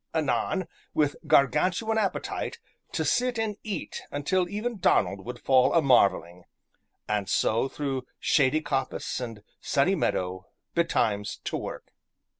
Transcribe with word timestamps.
Anon, 0.15 0.67
with 0.95 1.15
Gargantuan 1.27 1.99
appetite, 1.99 2.57
to 2.91 3.05
sit 3.05 3.37
and 3.37 3.57
eat 3.61 4.01
until 4.09 4.49
even 4.49 4.79
Donald 4.79 5.23
would 5.23 5.37
fall 5.39 5.75
a 5.75 5.81
marvelling; 5.83 6.45
and 7.07 7.29
so, 7.29 7.67
through 7.67 8.07
shady 8.19 8.61
coppice 8.61 9.19
and 9.21 9.43
sunny 9.59 9.93
meadow, 9.93 10.47
betimes 10.73 11.37
to 11.43 11.55
work. 11.55 11.93